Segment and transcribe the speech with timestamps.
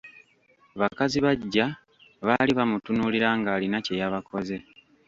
[0.79, 1.65] Bakazibaggya,
[2.27, 4.55] baali bamutunuulira ng'alina kye yabakoze.